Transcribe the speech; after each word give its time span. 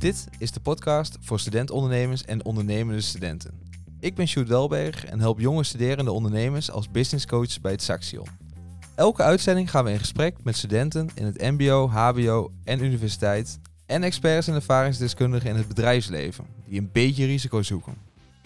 Dit 0.00 0.28
is 0.38 0.52
de 0.52 0.60
podcast 0.60 1.16
voor 1.20 1.40
studentondernemers 1.40 2.24
en 2.24 2.44
ondernemende 2.44 3.00
studenten. 3.00 3.60
Ik 3.98 4.14
ben 4.14 4.28
Sjoerd 4.28 4.48
Welberg 4.48 5.04
en 5.04 5.20
help 5.20 5.40
jonge 5.40 5.64
studerende 5.64 6.12
ondernemers 6.12 6.70
als 6.70 6.90
business 6.90 7.26
coach 7.26 7.60
bij 7.60 7.72
het 7.72 7.82
Saxion. 7.82 8.26
Elke 8.94 9.22
uitzending 9.22 9.70
gaan 9.70 9.84
we 9.84 9.90
in 9.90 9.98
gesprek 9.98 10.36
met 10.42 10.56
studenten 10.56 11.10
in 11.14 11.24
het 11.24 11.40
mbo, 11.40 11.88
hbo 11.88 12.52
en 12.64 12.84
universiteit 12.84 13.58
en 13.86 14.02
experts 14.02 14.48
en 14.48 14.54
ervaringsdeskundigen 14.54 15.50
in 15.50 15.56
het 15.56 15.68
bedrijfsleven 15.68 16.44
die 16.66 16.80
een 16.80 16.90
beetje 16.92 17.26
risico 17.26 17.62
zoeken. 17.62 17.94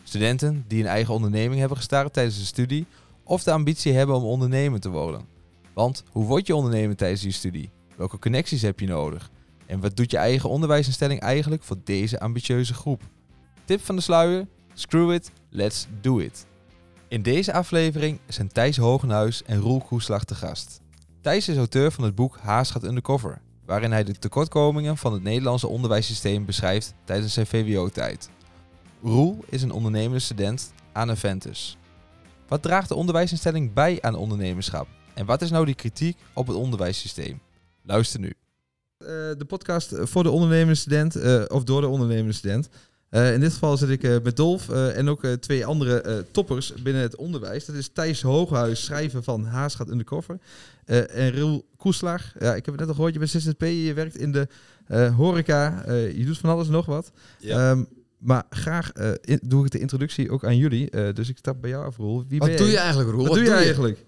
Studenten 0.03 0.65
die 0.69 0.81
een 0.81 0.89
eigen 0.89 1.15
onderneming 1.15 1.61
hebben 1.61 1.77
gestart 1.77 2.13
tijdens 2.13 2.39
de 2.39 2.45
studie 2.45 2.87
of 3.25 3.43
de 3.43 3.53
ambitie 3.53 3.93
hebben 3.93 4.17
om 4.17 4.25
ondernemer 4.25 4.81
te 4.81 4.91
worden. 4.91 5.27
Want 5.75 6.03
hoe 6.11 6.27
word 6.27 6.47
je 6.47 6.57
ondernemer 6.57 6.97
tijdens 6.97 7.23
je 7.23 7.31
studie? 7.31 7.71
Welke 7.97 8.19
connecties 8.19 8.63
heb 8.63 8.81
je 8.81 8.87
nodig? 8.87 9.31
En 9.67 9.81
wat 9.81 9.97
doet 9.97 10.11
je 10.11 10.17
eigen 10.17 10.49
onderwijsinstelling 10.49 11.21
eigenlijk 11.21 11.63
voor 11.63 11.77
deze 11.85 12.21
ambitieuze 12.21 12.75
groep? 12.75 13.03
Tip 13.65 13.85
van 13.85 13.97
de 13.97 14.03
sluier: 14.03 14.47
screw 14.75 15.13
it, 15.13 15.31
let's 15.51 15.87
do 16.01 16.19
it. 16.19 16.47
In 17.09 17.23
deze 17.23 17.53
aflevering 17.53 18.21
zijn 18.27 18.53
Thijs 18.53 18.77
Hogenhuis 18.77 19.43
en 19.43 19.61
Roel 19.61 19.81
Koeslag 19.81 20.25
te 20.25 20.35
gast. 20.35 20.81
Thijs 21.21 21.49
is 21.49 21.57
auteur 21.57 21.93
van 21.93 22.05
het 22.05 22.15
boek 22.15 22.39
Haas 22.41 22.71
gaat 22.71 22.85
undercover, 22.85 23.41
waarin 23.67 23.93
hij 23.93 24.05
de 24.05 24.19
tekortkomingen 24.19 24.97
van 24.97 25.13
het 25.13 25.23
Nederlandse 25.23 25.69
onderwijssysteem 25.69 26.45
beschrijft 26.45 26.95
tijdens 27.05 27.33
zijn 27.33 27.47
VWO-tijd. 27.47 28.31
Roel 29.03 29.45
is 29.49 29.63
een 29.63 29.73
ondernemende 29.73 30.19
student 30.19 30.73
aan 30.93 31.11
Aventus. 31.11 31.79
Wat 32.49 32.63
draagt 32.63 32.89
de 32.89 32.95
onderwijsinstelling 32.95 33.73
bij 33.73 33.99
aan 34.01 34.15
ondernemerschap? 34.15 34.89
En 35.15 35.27
wat 35.27 35.43
is 35.43 35.51
nou 35.51 35.65
die 35.65 35.75
kritiek 35.75 36.19
op 36.33 36.47
het 36.47 36.57
onderwijssysteem? 36.57 37.41
Luister 37.83 38.21
nu. 38.21 38.33
Eh, 38.99 39.09
de 39.39 39.45
podcast 39.47 39.95
voor 39.99 40.23
de 40.23 40.31
ondernemende 40.31 40.75
student, 40.75 41.17
eh, 41.17 41.43
of 41.49 41.65
door 41.65 41.81
de 41.81 41.87
ondernemende 41.87 42.33
student. 42.33 42.69
Eh, 43.09 43.35
in 43.35 43.41
dit 43.41 43.53
geval 43.53 43.77
zit 43.77 43.89
ik 43.89 44.23
met 44.23 44.37
Dolf 44.37 44.69
en 44.69 45.09
ook 45.09 45.27
twee 45.27 45.67
andere 45.67 46.25
toppers 46.31 46.73
binnen 46.83 47.03
het 47.03 47.17
onderwijs. 47.17 47.65
Dat 47.65 47.77
is 47.77 47.89
Thijs 47.93 48.23
Hooghuis, 48.23 48.85
schrijver 48.85 49.23
van 49.23 49.45
Haas 49.45 49.75
gaat 49.75 49.89
undercover. 49.89 50.39
en 50.85 51.31
Riel 51.31 51.65
Koeslag. 51.77 52.33
Ja, 52.39 52.55
ik 52.55 52.65
heb 52.65 52.67
het 52.67 52.79
net 52.79 52.89
al 52.89 52.95
gehoord, 52.95 53.13
je 53.13 53.19
bent 53.19 53.31
ZZP, 53.31 53.63
je 53.63 53.93
werkt 53.95 54.17
in 54.17 54.33
de 54.33 54.49
horeca. 55.17 55.83
je 55.93 56.25
doet 56.25 56.39
van 56.39 56.51
alles 56.51 56.69
nog 56.69 56.87
wat. 56.87 57.11
Ja. 57.39 57.71
Ehm, 57.71 57.85
maar 58.19 58.45
graag 58.51 58.93
doe 59.43 59.65
ik 59.65 59.71
de 59.71 59.79
introductie 59.79 60.31
ook 60.31 60.45
aan 60.45 60.57
jullie. 60.57 61.13
dus 61.13 61.29
ik 61.29 61.39
stap 61.39 61.61
bij 61.61 61.71
jou 61.71 61.87
af, 61.87 61.97
Roel. 61.97 62.25
Wie 62.29 62.39
wat 62.39 62.57
doe 62.57 62.71
je 62.71 62.79
eigenlijk, 62.79 63.11
Roel? 63.11 63.27
Wat, 63.27 63.35
doe 63.35 63.45
je 63.45 63.51
eigenlijk? 63.51 64.05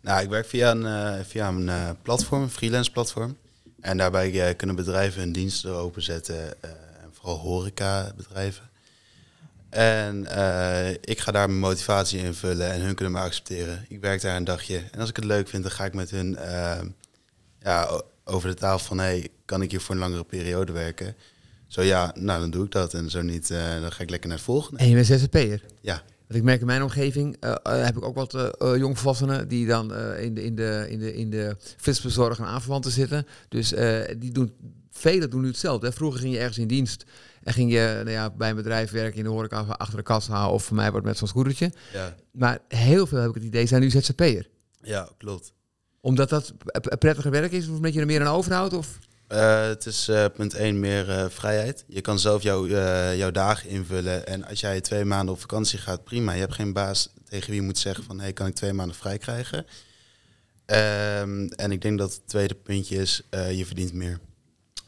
Nou, 0.00 0.22
ik 0.22 0.28
werk 0.28 0.46
via 0.46 0.70
een, 0.70 1.24
via 1.24 1.48
een 1.48 1.96
platform, 2.02 2.42
een 2.42 2.50
freelance 2.50 2.90
platform. 2.90 3.36
En 3.84 3.96
daarbij 3.96 4.32
uh, 4.32 4.56
kunnen 4.56 4.76
bedrijven 4.76 5.20
hun 5.20 5.32
diensten 5.32 5.74
openzetten, 5.74 6.54
uh, 6.64 6.70
vooral 7.12 7.38
horecabedrijven. 7.38 8.70
En 9.70 10.26
uh, 10.30 10.90
ik 10.90 11.18
ga 11.18 11.32
daar 11.32 11.48
mijn 11.48 11.60
motivatie 11.60 12.18
invullen 12.18 12.72
en 12.72 12.80
hun 12.80 12.94
kunnen 12.94 13.14
me 13.14 13.20
accepteren. 13.20 13.84
Ik 13.88 14.00
werk 14.00 14.20
daar 14.20 14.36
een 14.36 14.44
dagje. 14.44 14.82
En 14.90 15.00
als 15.00 15.08
ik 15.08 15.16
het 15.16 15.24
leuk 15.24 15.48
vind, 15.48 15.62
dan 15.62 15.72
ga 15.72 15.84
ik 15.84 15.94
met 15.94 16.10
hun 16.10 16.38
ja, 17.60 18.02
over 18.24 18.48
de 18.48 18.54
tafel 18.54 18.86
van... 18.86 18.98
hey, 18.98 19.28
kan 19.44 19.62
ik 19.62 19.70
hier 19.70 19.80
voor 19.80 19.94
een 19.94 20.00
langere 20.00 20.24
periode 20.24 20.72
werken? 20.72 21.16
Zo 21.66 21.82
ja, 21.82 22.12
nou 22.14 22.40
dan 22.40 22.50
doe 22.50 22.64
ik 22.64 22.72
dat. 22.72 22.94
En 22.94 23.10
zo 23.10 23.22
niet, 23.22 23.48
dan 23.48 23.92
ga 23.92 24.02
ik 24.02 24.10
lekker 24.10 24.28
naar 24.28 24.38
het 24.38 24.46
volgende. 24.46 24.78
En 24.78 24.88
je 24.88 24.94
bent 24.94 25.06
zzp'er? 25.06 25.62
Ja. 25.80 26.02
Want 26.34 26.46
ik 26.46 26.52
merk 26.52 26.62
in 26.62 26.66
mijn 26.66 26.82
omgeving, 26.82 27.36
uh, 27.44 27.54
heb 27.64 27.96
ik 27.96 28.04
ook 28.04 28.14
wat 28.14 28.34
uh, 28.34 28.76
jongvolwassenen 28.76 29.48
die 29.48 29.66
dan 29.66 29.94
in, 30.16 30.34
de, 30.34 30.44
in, 30.44 30.54
de, 30.54 30.86
in, 30.88 30.98
de, 30.98 31.14
in 31.14 31.30
de 31.30 31.56
flitsbezorg 31.76 32.38
en 32.38 32.44
aanverwanten 32.44 32.90
zitten. 32.90 33.26
Dus 33.48 33.68
die 34.18 34.32
doen, 34.32 34.52
velen 34.90 35.30
doen 35.30 35.40
nu 35.40 35.46
hetzelfde. 35.46 35.86
Hè. 35.86 35.92
Vroeger 35.92 36.20
ging 36.20 36.32
je 36.32 36.38
ergens 36.38 36.58
in 36.58 36.66
dienst 36.66 37.04
en 37.42 37.52
ging 37.52 37.72
je 37.72 37.92
nou 37.94 38.10
ja, 38.10 38.30
bij 38.30 38.50
een 38.50 38.56
bedrijf 38.56 38.90
werken 38.90 39.18
in 39.18 39.24
de 39.24 39.30
horeca 39.30 39.60
achter 39.60 39.96
de 39.96 40.02
kassa 40.02 40.50
of 40.50 40.64
voor 40.64 40.76
mij 40.76 40.90
wordt 40.90 41.06
met 41.06 41.18
zo'n 41.18 41.28
scootertje. 41.28 41.72
Ja. 41.92 42.14
Maar 42.30 42.58
heel 42.68 43.06
veel 43.06 43.18
heb 43.18 43.28
ik 43.28 43.34
het 43.34 43.44
idee 43.44 43.66
zijn 43.66 43.80
nu 43.80 43.90
ZZP'er. 43.90 44.48
Ja, 44.82 45.08
klopt. 45.18 45.52
Omdat 46.00 46.28
dat 46.28 46.52
prettiger 46.98 47.30
werk 47.30 47.52
is 47.52 47.68
of 47.68 47.76
omdat 47.76 47.94
je 47.94 48.00
er 48.00 48.06
meer 48.06 48.20
aan 48.20 48.34
overhoudt? 48.34 48.74
Of? 48.74 48.98
Uh, 49.28 49.66
het 49.66 49.86
is 49.86 50.08
uh, 50.08 50.24
punt 50.34 50.54
1 50.54 50.80
meer 50.80 51.08
uh, 51.08 51.24
vrijheid. 51.28 51.84
Je 51.86 52.00
kan 52.00 52.18
zelf 52.18 52.42
jouw, 52.42 52.66
jouw 53.16 53.30
dagen 53.30 53.68
invullen. 53.68 54.26
En 54.26 54.44
als 54.44 54.60
jij 54.60 54.80
twee 54.80 55.04
maanden 55.04 55.34
op 55.34 55.40
vakantie 55.40 55.78
gaat, 55.78 56.04
prima. 56.04 56.32
Je 56.32 56.40
hebt 56.40 56.54
geen 56.54 56.72
baas 56.72 57.08
tegen 57.28 57.50
wie 57.50 57.60
je 57.60 57.66
moet 57.66 57.78
zeggen 57.78 58.04
van... 58.04 58.16
hé, 58.16 58.22
hey, 58.22 58.32
kan 58.32 58.46
ik 58.46 58.54
twee 58.54 58.72
maanden 58.72 58.96
vrij 58.96 59.18
krijgen? 59.18 59.66
Um, 60.66 61.48
en 61.48 61.72
ik 61.72 61.82
denk 61.82 61.98
dat 61.98 62.12
het 62.12 62.28
tweede 62.28 62.54
puntje 62.54 62.96
is, 62.96 63.22
je 63.30 63.66
verdient 63.66 63.92
meer. 63.92 64.18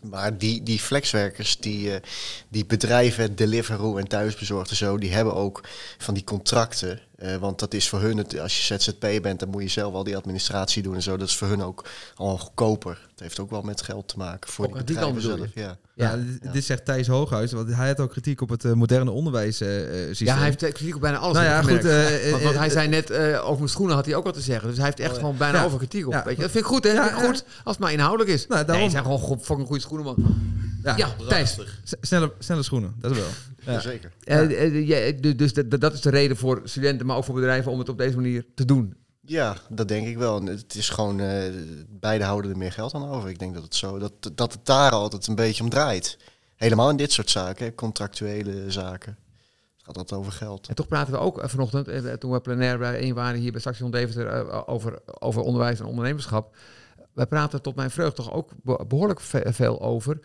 Maar 0.00 0.38
die, 0.38 0.62
die 0.62 0.78
flexwerkers, 0.78 1.56
die, 1.56 2.00
die 2.48 2.66
bedrijven, 2.66 3.36
Deliveroo 3.36 3.96
en 3.96 4.08
thuisbezorgd 4.08 4.70
zo... 4.70 4.98
die 4.98 5.12
hebben 5.12 5.34
ook 5.34 5.68
van 5.98 6.14
die 6.14 6.24
contracten 6.24 7.00
uh, 7.18 7.36
want 7.36 7.58
dat 7.58 7.74
is 7.74 7.88
voor 7.88 8.00
hun, 8.00 8.16
het, 8.16 8.38
als 8.38 8.56
je 8.56 8.78
ZZP 8.78 9.22
bent, 9.22 9.40
dan 9.40 9.48
moet 9.48 9.62
je 9.62 9.68
zelf 9.68 9.94
al 9.94 10.04
die 10.04 10.16
administratie 10.16 10.82
doen 10.82 10.94
en 10.94 11.02
zo. 11.02 11.16
Dat 11.16 11.28
is 11.28 11.36
voor 11.36 11.48
hun 11.48 11.62
ook 11.62 11.84
al 12.14 12.38
goedkoper. 12.38 13.06
Het 13.10 13.20
heeft 13.20 13.40
ook 13.40 13.50
wel 13.50 13.62
met 13.62 13.82
geld 13.82 14.08
te 14.08 14.16
maken 14.16 14.50
voor 14.50 14.66
die 14.66 14.74
bedrijven 14.74 15.22
zelf. 15.22 15.48
Ja. 15.54 15.78
Ja, 15.94 16.18
ja, 16.42 16.50
dit 16.52 16.64
zegt 16.64 16.84
Thijs 16.84 17.06
Hooghuis, 17.06 17.52
want 17.52 17.74
hij 17.74 17.88
had 17.88 18.00
ook 18.00 18.10
kritiek 18.10 18.40
op 18.40 18.48
het 18.48 18.64
uh, 18.64 18.72
moderne 18.72 19.10
onderwijssysteem. 19.10 20.08
Uh, 20.08 20.14
ja, 20.14 20.34
hij 20.34 20.44
heeft 20.44 20.56
kritiek 20.56 20.94
op 20.94 21.00
bijna 21.00 21.18
alles. 21.18 21.36
Nou 21.36 21.46
ja, 21.46 21.62
goed, 21.62 21.82
want, 22.30 22.42
want, 22.42 22.56
hij 22.56 22.70
zei 22.70 22.88
net 22.88 23.12
over 23.12 23.58
mijn 23.58 23.68
schoenen 23.68 23.94
had 23.94 24.06
hij 24.06 24.14
ook 24.14 24.24
wat 24.24 24.34
te 24.34 24.40
zeggen. 24.40 24.68
Dus 24.68 24.76
hij 24.76 24.86
heeft 24.86 25.00
echt 25.00 25.12
oh, 25.12 25.18
gewoon 25.18 25.36
bijna 25.36 25.64
over 25.64 25.78
kritiek 25.78 26.06
op. 26.06 26.12
Weet 26.12 26.36
je? 26.36 26.42
Dat 26.42 26.50
vind 26.50 26.64
ik 26.64 26.70
goed, 26.70 26.84
hè? 26.84 26.94
Dat 26.94 27.04
vind 27.04 27.18
ik 27.18 27.26
goed 27.26 27.44
als 27.64 27.74
het 27.76 27.78
maar 27.78 27.92
inhoudelijk 27.92 28.30
is. 28.30 28.46
Nou, 28.46 28.64
daarom... 28.64 28.80
Nee, 28.80 28.90
zijn 28.90 29.04
gewoon 29.04 29.40
fucking 29.40 29.66
goede 29.66 29.82
schoenen, 29.82 30.06
man. 30.06 30.16
Ja, 30.82 30.96
ja 30.96 31.08
Thijs. 31.28 31.58
Snelle, 32.00 32.32
snelle 32.38 32.62
schoenen, 32.62 32.94
dat 32.98 33.10
is 33.10 33.16
wel. 33.16 33.28
Ja. 33.66 33.80
Zeker. 33.80 34.12
Uh, 34.24 35.36
dus 35.36 35.52
dat 35.52 35.92
is 35.92 36.00
de 36.00 36.10
reden 36.10 36.36
voor 36.36 36.60
studenten, 36.64 37.06
maar 37.06 37.16
ook 37.16 37.24
voor 37.24 37.34
bedrijven 37.34 37.72
om 37.72 37.78
het 37.78 37.88
op 37.88 37.98
deze 37.98 38.16
manier 38.16 38.44
te 38.54 38.64
doen. 38.64 38.96
Ja, 39.20 39.56
dat 39.68 39.88
denk 39.88 40.06
ik 40.06 40.18
wel. 40.18 40.44
Het 40.44 40.74
is 40.74 40.88
gewoon, 40.88 41.20
uh, 41.20 41.42
beide 41.88 42.24
houden 42.24 42.50
er 42.50 42.56
meer 42.56 42.72
geld 42.72 42.94
aan 42.94 43.08
over. 43.08 43.28
Ik 43.28 43.38
denk 43.38 43.54
dat 43.54 43.62
het 43.62 43.74
zo, 43.74 43.98
dat, 43.98 44.12
dat 44.34 44.52
het 44.52 44.66
daar 44.66 44.90
altijd 44.90 45.26
een 45.26 45.34
beetje 45.34 45.62
om 45.62 45.68
draait. 45.68 46.18
Helemaal 46.56 46.90
in 46.90 46.96
dit 46.96 47.12
soort 47.12 47.30
zaken, 47.30 47.74
contractuele 47.74 48.70
zaken. 48.70 49.18
Het 49.76 49.84
gaat 49.84 49.96
altijd 49.96 50.20
over 50.20 50.32
geld. 50.32 50.68
En 50.68 50.74
toch 50.74 50.88
praten 50.88 51.12
we 51.12 51.18
ook 51.18 51.40
vanochtend, 51.44 52.20
toen 52.20 52.32
we 52.32 52.40
plenair 52.40 52.78
bij 52.78 53.02
een 53.02 53.14
waren 53.14 53.40
hier 53.40 53.52
bij 53.52 53.60
Station 53.60 53.90
Deventer, 53.90 54.66
over, 54.66 54.98
over 55.18 55.42
onderwijs 55.42 55.80
en 55.80 55.86
ondernemerschap. 55.86 56.56
Wij 57.12 57.26
praten 57.26 57.62
tot 57.62 57.76
mijn 57.76 57.90
vreugd 57.90 58.16
toch 58.16 58.32
ook 58.32 58.50
behoorlijk 58.88 59.20
veel 59.20 59.80
over 59.80 60.20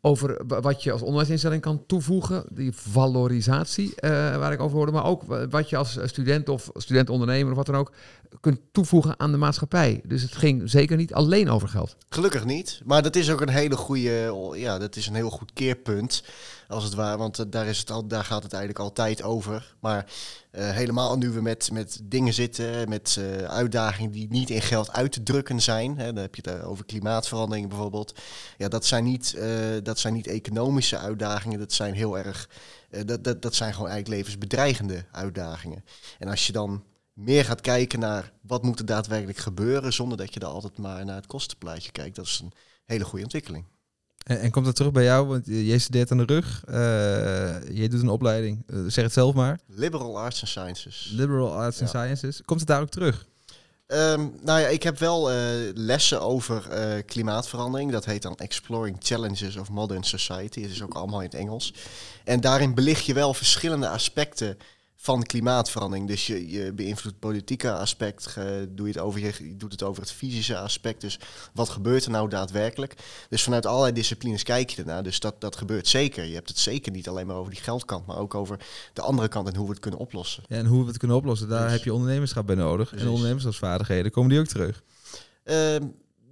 over 0.00 0.42
wat 0.46 0.82
je 0.82 0.92
als 0.92 1.02
onderwijsinstelling 1.02 1.62
kan 1.62 1.86
toevoegen, 1.86 2.44
die 2.52 2.72
valorisatie 2.72 3.86
uh, 3.86 4.10
waar 4.36 4.52
ik 4.52 4.60
over 4.60 4.76
hoorde, 4.76 4.92
maar 4.92 5.04
ook 5.04 5.22
wat 5.50 5.70
je 5.70 5.76
als 5.76 5.98
student 6.04 6.48
of 6.48 6.70
student-ondernemer 6.74 7.50
of 7.50 7.56
wat 7.56 7.66
dan 7.66 7.74
ook 7.74 7.92
kunt 8.40 8.60
toevoegen 8.72 9.20
aan 9.20 9.30
de 9.30 9.36
maatschappij. 9.36 10.00
Dus 10.06 10.22
het 10.22 10.34
ging 10.34 10.70
zeker 10.70 10.96
niet 10.96 11.14
alleen 11.14 11.50
over 11.50 11.68
geld. 11.68 11.96
Gelukkig 12.08 12.44
niet, 12.44 12.80
maar 12.84 13.02
dat 13.02 13.16
is 13.16 13.30
ook 13.30 13.40
een 13.40 13.48
hele 13.48 13.76
goede, 13.76 14.34
ja, 14.54 14.78
dat 14.78 14.96
is 14.96 15.06
een 15.06 15.14
heel 15.14 15.30
goed 15.30 15.52
keerpunt 15.52 16.22
als 16.68 16.84
het 16.84 16.94
ware, 16.94 17.16
want 17.16 17.38
eh, 17.38 17.46
daar, 17.48 17.66
is 17.66 17.78
het 17.78 17.90
al, 17.90 18.06
daar 18.06 18.24
gaat 18.24 18.42
het 18.42 18.52
eigenlijk 18.52 18.84
altijd 18.84 19.22
over. 19.22 19.74
Maar 19.80 20.06
uh, 20.52 20.70
helemaal 20.70 21.18
nu 21.18 21.30
we 21.30 21.42
met, 21.42 21.70
met 21.72 22.00
dingen 22.02 22.34
zitten, 22.34 22.88
met 22.88 23.20
uitdagingen 23.46 24.10
die 24.10 24.26
niet 24.30 24.50
in 24.50 24.62
geld 24.62 24.92
uit 24.92 25.12
te 25.12 25.22
drukken 25.22 25.60
zijn. 25.60 25.98
Hè, 25.98 26.12
dan 26.12 26.22
heb 26.22 26.34
je 26.34 26.50
het 26.50 26.62
over 26.62 26.84
klimaatverandering 26.84 27.68
bijvoorbeeld. 27.68 28.14
Ja, 28.56 28.68
dat 28.68 28.86
zijn 28.86 29.04
niet, 29.04 29.38
dat 29.90 29.98
zijn 29.98 30.14
niet 30.14 30.26
economische 30.26 30.98
uitdagingen, 30.98 31.58
dat 31.58 31.72
zijn 31.72 31.94
heel 31.94 32.18
erg, 32.18 32.48
uh, 32.90 33.00
dat, 33.04 33.24
dat, 33.24 33.42
dat 33.42 33.54
zijn 33.54 33.72
gewoon 33.74 33.88
eigenlijk 33.88 34.20
levensbedreigende 34.20 35.04
uitdagingen. 35.12 35.84
En 36.18 36.28
als 36.28 36.46
je 36.46 36.52
dan 36.52 36.84
meer 37.12 37.44
gaat 37.44 37.60
kijken 37.60 37.98
naar 37.98 38.32
wat 38.42 38.62
moet 38.62 38.78
er 38.78 38.86
daadwerkelijk 38.86 39.38
gebeuren, 39.38 39.92
zonder 39.92 40.18
dat 40.18 40.34
je 40.34 40.40
er 40.40 40.46
altijd 40.46 40.78
maar 40.78 41.04
naar 41.04 41.16
het 41.16 41.26
kostenplaatje 41.26 41.92
kijkt, 41.92 42.16
dat 42.16 42.24
is 42.24 42.40
een 42.42 42.52
hele 42.84 43.04
goede 43.04 43.24
ontwikkeling. 43.24 43.64
En, 44.24 44.40
en 44.40 44.50
komt 44.50 44.64
dat 44.64 44.76
terug 44.76 44.92
bij 44.92 45.04
jou? 45.04 45.26
Want 45.26 45.46
jij 45.46 45.78
studeert 45.78 46.10
aan 46.10 46.18
de 46.18 46.24
rug. 46.24 46.62
Uh, 46.68 46.74
jij 47.76 47.88
doet 47.88 48.02
een 48.02 48.08
opleiding. 48.08 48.62
Uh, 48.66 48.84
zeg 48.86 49.04
het 49.04 49.12
zelf 49.12 49.34
maar. 49.34 49.60
Liberal 49.66 50.18
Arts 50.18 50.40
and 50.40 50.48
Sciences. 50.48 51.10
Liberal 51.12 51.52
Arts 51.54 51.78
ja. 51.78 51.82
and 51.82 51.90
Sciences. 51.90 52.42
Komt 52.44 52.60
het 52.60 52.68
daar 52.68 52.80
ook 52.80 52.88
terug? 52.88 53.26
Um, 53.92 54.38
nou 54.42 54.60
ja, 54.60 54.66
ik 54.66 54.82
heb 54.82 54.98
wel 54.98 55.32
uh, 55.32 55.36
lessen 55.74 56.20
over 56.20 56.66
uh, 56.72 57.02
klimaatverandering. 57.06 57.92
Dat 57.92 58.04
heet 58.04 58.22
dan 58.22 58.36
Exploring 58.36 58.96
Challenges 59.00 59.56
of 59.56 59.70
Modern 59.70 60.02
Society. 60.02 60.62
Het 60.62 60.70
is 60.70 60.82
ook 60.82 60.94
allemaal 60.94 61.20
in 61.20 61.26
het 61.26 61.34
Engels. 61.34 61.74
En 62.24 62.40
daarin 62.40 62.74
belicht 62.74 63.04
je 63.04 63.14
wel 63.14 63.34
verschillende 63.34 63.88
aspecten 63.88 64.58
van 65.02 65.22
klimaatverandering. 65.22 66.08
Dus 66.08 66.26
je, 66.26 66.50
je 66.50 66.72
beïnvloedt 66.72 67.18
politieke 67.18 67.72
aspect, 67.72 68.34
doe 68.68 68.86
je, 68.86 68.92
het 68.92 68.98
over, 68.98 69.20
je 69.20 69.56
doet 69.56 69.72
het 69.72 69.82
over 69.82 70.02
het 70.02 70.12
fysische 70.12 70.58
aspect. 70.58 71.00
Dus 71.00 71.18
wat 71.52 71.68
gebeurt 71.68 72.04
er 72.04 72.10
nou 72.10 72.28
daadwerkelijk? 72.28 72.94
Dus 73.28 73.42
vanuit 73.42 73.66
allerlei 73.66 73.92
disciplines 73.92 74.42
kijk 74.42 74.70
je 74.70 74.80
ernaar. 74.80 75.02
Dus 75.02 75.20
dat, 75.20 75.40
dat 75.40 75.56
gebeurt 75.56 75.88
zeker. 75.88 76.24
Je 76.24 76.34
hebt 76.34 76.48
het 76.48 76.58
zeker 76.58 76.92
niet 76.92 77.08
alleen 77.08 77.26
maar 77.26 77.36
over 77.36 77.52
die 77.52 77.62
geldkant, 77.62 78.06
maar 78.06 78.18
ook 78.18 78.34
over 78.34 78.58
de 78.92 79.02
andere 79.02 79.28
kant 79.28 79.48
en 79.48 79.56
hoe 79.56 79.64
we 79.64 79.72
het 79.72 79.80
kunnen 79.80 80.00
oplossen. 80.00 80.42
Ja, 80.46 80.56
en 80.56 80.66
hoe 80.66 80.82
we 80.82 80.88
het 80.88 80.98
kunnen 80.98 81.16
oplossen, 81.16 81.48
daar 81.48 81.62
dus- 81.62 81.72
heb 81.72 81.84
je 81.84 81.94
ondernemerschap 81.94 82.46
bij 82.46 82.56
nodig. 82.56 82.94
En 82.94 83.08
ondernemerschapsvaardigheden, 83.08 84.10
komen 84.10 84.30
die 84.30 84.38
ook 84.38 84.46
terug? 84.46 84.82
Uh, 85.44 85.56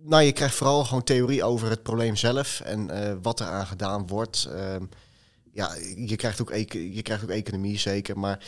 nou, 0.03 0.23
je 0.23 0.33
krijgt 0.33 0.55
vooral 0.55 0.85
gewoon 0.85 1.05
theorie 1.05 1.45
over 1.45 1.71
het 1.71 1.83
probleem 1.83 2.17
zelf 2.17 2.61
en 2.61 2.91
eh, 2.91 3.15
wat 3.23 3.41
er 3.41 3.47
aan 3.47 3.67
gedaan 3.67 4.07
wordt. 4.07 4.49
Ehm, 4.53 4.85
ja, 5.59 5.75
je 5.97 6.17
krijgt, 6.17 6.41
ook 6.41 6.53
je 6.73 7.03
krijgt 7.03 7.23
ook 7.23 7.31
economie 7.31 7.79
zeker, 7.79 8.19
maar... 8.19 8.39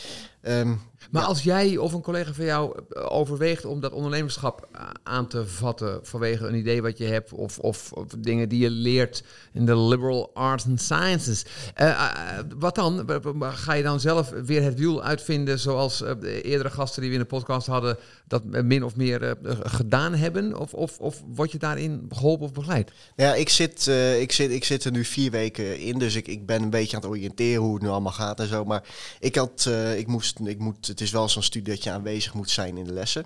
ehm, 0.41 0.67
Maar 1.11 1.21
ja. 1.21 1.27
als 1.27 1.43
jij 1.43 1.77
of 1.77 1.93
een 1.93 2.01
collega 2.01 2.33
van 2.33 2.45
jou 2.45 2.79
eh, 2.89 3.11
overweegt 3.11 3.65
om 3.65 3.79
dat 3.79 3.91
ondernemerschap 3.91 4.67
a- 4.75 4.91
aan 5.03 5.27
te 5.27 5.47
vatten 5.47 5.99
vanwege 6.03 6.47
een 6.47 6.55
idee 6.55 6.81
wat 6.81 6.97
je 6.97 7.05
hebt 7.05 7.33
of, 7.33 7.59
of, 7.59 7.91
of 7.91 8.07
dingen 8.17 8.49
die 8.49 8.59
je 8.59 8.69
leert 8.69 9.23
in 9.53 9.65
de 9.65 9.77
liberal 9.77 10.31
arts 10.33 10.65
and 10.65 10.81
sciences, 10.81 11.45
eh, 11.75 11.89
eh, 11.89 12.39
wat 12.59 12.75
dan? 12.75 13.09
Ga 13.39 13.73
je 13.73 13.83
dan 13.83 13.99
zelf 13.99 14.29
weer 14.45 14.63
het 14.63 14.79
wiel 14.79 15.03
uitvinden 15.03 15.59
zoals 15.59 16.01
eh, 16.01 16.13
de 16.19 16.41
eerdere 16.41 16.69
gasten 16.69 17.01
die 17.01 17.09
we 17.09 17.15
in 17.17 17.21
de 17.21 17.27
podcast 17.27 17.67
hadden 17.67 17.97
dat 18.27 18.43
eh, 18.51 18.61
min 18.63 18.83
of 18.83 18.95
meer 18.95 19.23
eh, 19.23 19.31
gedaan 19.63 20.13
hebben? 20.15 20.59
Of, 20.59 20.73
of, 20.73 20.99
of 20.99 21.23
word 21.35 21.51
je 21.51 21.57
daarin 21.57 22.05
geholpen 22.09 22.45
of 22.45 22.51
begeleid? 22.53 22.91
Nou 23.15 23.29
Ja, 23.29 23.35
ik 23.35 23.49
zit, 23.49 23.87
eh, 23.87 24.21
ik, 24.21 24.31
zit, 24.31 24.51
ik 24.51 24.63
zit 24.63 24.83
er 24.83 24.91
nu 24.91 25.05
vier 25.05 25.31
weken 25.31 25.79
in, 25.79 25.99
dus 25.99 26.15
ik, 26.15 26.27
ik 26.27 26.45
ben 26.45 26.61
een 26.61 26.69
beetje 26.69 26.95
aan 26.95 27.00
het 27.01 27.11
oriënteren 27.11 27.61
hoe 27.61 27.73
het 27.73 27.83
nu 27.83 27.89
allemaal 27.89 28.11
gaat 28.11 28.39
en 28.39 28.47
zo. 28.47 28.65
Maar 28.65 28.83
ik 29.19 29.35
had, 29.35 29.65
eh, 29.67 29.97
ik 29.97 30.07
moest, 30.07 30.39
ik 30.43 30.59
moet, 30.59 30.87
het 30.87 31.01
is 31.01 31.11
wel 31.11 31.29
zo'n 31.29 31.43
studie 31.43 31.73
dat 31.73 31.83
je 31.83 31.91
aanwezig 31.91 32.33
moet 32.33 32.49
zijn 32.49 32.77
in 32.77 32.85
de 32.85 32.93
lessen. 32.93 33.25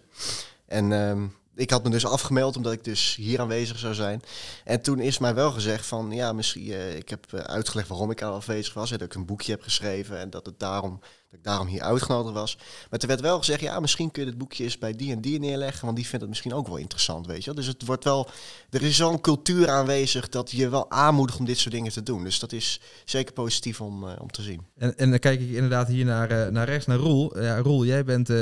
En 0.65 0.91
ehm, 0.91 1.25
ik 1.55 1.69
had 1.69 1.83
me 1.83 1.89
dus 1.89 2.05
afgemeld 2.05 2.55
omdat 2.55 2.73
ik 2.73 2.83
dus 2.83 3.15
hier 3.15 3.39
aanwezig 3.39 3.79
zou 3.79 3.93
zijn. 3.93 4.21
En 4.63 4.81
toen 4.81 4.99
is 4.99 5.17
mij 5.17 5.33
wel 5.33 5.51
gezegd 5.51 5.85
van, 5.85 6.11
ja, 6.11 6.33
misschien, 6.33 6.71
eh, 6.71 6.95
ik 6.95 7.09
heb 7.09 7.33
eh, 7.33 7.39
uitgelegd 7.39 7.87
waarom 7.87 8.11
ik 8.11 8.21
afwezig 8.21 8.73
was. 8.73 8.91
En 8.91 8.97
dat 8.97 9.07
ik 9.07 9.13
een 9.13 9.25
boekje 9.25 9.51
heb 9.51 9.61
geschreven 9.61 10.19
en 10.19 10.29
dat, 10.29 10.45
het 10.45 10.59
daarom, 10.59 10.99
ik 11.35 11.43
daarom 11.43 11.67
hier 11.67 11.81
uitgenodigd 11.81 12.33
was. 12.33 12.57
Maar 12.89 12.99
er 12.99 13.07
werd 13.07 13.21
wel 13.21 13.37
gezegd, 13.37 13.61
ja, 13.61 13.79
misschien 13.79 14.11
kun 14.11 14.23
je 14.23 14.29
dit 14.29 14.37
boekje 14.37 14.63
eens 14.63 14.77
bij 14.77 14.93
die 14.95 15.11
en 15.11 15.21
die 15.21 15.39
neerleggen, 15.39 15.85
want 15.85 15.95
die 15.97 16.05
vindt 16.05 16.19
het 16.21 16.29
misschien 16.29 16.53
ook 16.53 16.67
wel 16.67 16.77
interessant, 16.77 17.27
weet 17.27 17.39
je 17.39 17.45
wel. 17.45 17.55
Dus 17.55 17.65
het 17.67 17.85
wordt 17.85 18.03
wel, 18.03 18.29
er 18.69 18.81
is 18.83 18.95
zo'n 18.95 19.21
cultuur 19.21 19.69
aanwezig 19.69 20.29
dat 20.29 20.51
je 20.51 20.69
wel 20.69 20.91
aanmoedigt 20.91 21.39
om 21.39 21.45
dit 21.45 21.57
soort 21.57 21.73
dingen 21.73 21.91
te 21.91 22.03
doen. 22.03 22.23
Dus 22.23 22.39
dat 22.39 22.51
is 22.51 22.79
zeker 23.05 23.33
positief 23.33 23.81
om, 23.81 24.07
eh, 24.09 24.15
om 24.21 24.31
te 24.31 24.41
zien. 24.41 24.61
En, 24.77 24.97
en 24.97 25.09
dan 25.09 25.19
kijk 25.19 25.41
ik 25.41 25.49
inderdaad 25.49 25.87
hier 25.87 26.05
naar, 26.05 26.29
eh, 26.31 26.51
naar 26.51 26.65
rechts, 26.65 26.85
naar 26.85 26.97
Roel. 26.97 27.41
Ja, 27.41 27.57
Roel, 27.57 27.85
jij 27.85 28.03
bent 28.03 28.29
eh, 28.29 28.35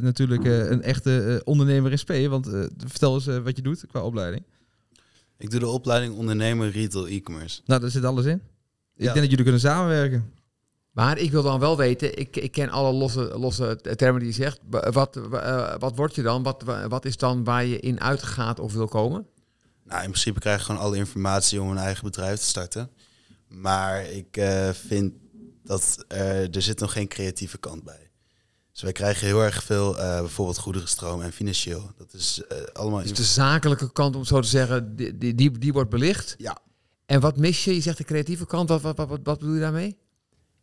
natuurlijk 0.00 0.44
eh, 0.44 0.70
een 0.70 0.82
echte 0.82 1.22
eh, 1.24 1.40
ondernemer 1.44 1.90
in 1.90 1.98
SP. 2.02 2.12
Want 2.28 2.46
eh, 2.46 2.62
vertel 2.76 3.14
eens 3.14 3.26
wat 3.26 3.56
je 3.56 3.62
doet 3.62 3.84
qua 3.90 4.02
opleiding. 4.02 4.44
Ik 5.38 5.50
doe 5.50 5.60
de 5.60 5.68
opleiding 5.68 6.14
ondernemer 6.16 6.70
retail 6.70 7.06
e-commerce. 7.08 7.60
Nou, 7.64 7.80
daar 7.80 7.90
zit 7.90 8.04
alles 8.04 8.24
in. 8.24 8.34
Ik 8.96 9.06
Ja. 9.06 9.12
denk 9.12 9.14
dat 9.16 9.28
jullie 9.30 9.42
kunnen 9.42 9.60
samenwerken. 9.60 10.32
Maar 10.90 11.18
ik 11.18 11.30
wil 11.30 11.42
dan 11.42 11.60
wel 11.60 11.76
weten, 11.76 12.18
ik, 12.18 12.36
ik 12.36 12.52
ken 12.52 12.68
alle 12.68 12.92
losse, 12.92 13.38
losse 13.38 13.78
termen 13.96 14.20
die 14.20 14.28
je 14.28 14.34
zegt. 14.34 14.60
Wat, 14.70 15.16
eh, 15.16 15.74
wat 15.78 15.96
word 15.96 16.14
je 16.14 16.22
dan? 16.22 16.42
Wat, 16.42 16.62
wat 16.88 17.04
is 17.04 17.16
dan 17.16 17.44
waar 17.44 17.64
je 17.64 17.80
in 17.80 18.00
uitgaat 18.00 18.60
of 18.60 18.72
wil 18.72 18.88
komen? 18.88 19.26
Nou, 19.84 20.02
in 20.02 20.08
principe 20.08 20.40
krijg 20.40 20.58
je 20.58 20.64
gewoon 20.64 20.80
alle 20.80 20.96
informatie 20.96 21.62
om 21.62 21.70
een 21.70 21.78
eigen 21.78 22.04
bedrijf 22.04 22.38
te 22.38 22.46
starten. 22.46 22.90
Maar 23.48 24.04
ik 24.04 24.36
eh, 24.36 24.70
vind 24.70 25.12
dat 25.64 26.04
er 26.08 26.62
zit 26.62 26.80
nog 26.80 26.92
geen 26.92 27.08
creatieve 27.08 27.58
kant 27.58 27.84
bij. 27.84 28.10
Dus 28.72 28.82
wij 28.82 28.92
krijgen 28.92 29.26
heel 29.26 29.42
erg 29.42 29.64
veel, 29.64 29.98
eh, 29.98 30.20
bijvoorbeeld 30.20 30.58
goederenstroom 30.58 31.22
en 31.22 31.32
financieel. 31.32 31.90
Dat 31.96 32.12
is 32.12 32.42
allemaal... 32.72 33.02
Dus 33.02 33.12
de 33.12 33.22
zakelijke 33.22 33.92
kant, 33.92 34.14
om 34.14 34.20
het 34.20 34.28
zo 34.28 34.40
te 34.40 34.48
zeggen, 34.48 34.96
die, 34.96 35.18
die, 35.18 35.34
die, 35.34 35.58
die 35.58 35.72
wordt 35.72 35.90
belicht. 35.90 36.34
Ja. 36.38 36.58
En 37.06 37.20
wat 37.20 37.36
mis 37.36 37.64
je? 37.64 37.74
Je 37.74 37.80
zegt 37.80 37.98
de 37.98 38.04
creatieve 38.04 38.46
kant. 38.46 38.68
Wat, 38.68 38.80
wat, 38.82 38.96
wat, 38.96 39.08
wat, 39.08 39.20
wat 39.22 39.38
bedoel 39.38 39.54
je 39.54 39.60
daarmee? 39.60 39.98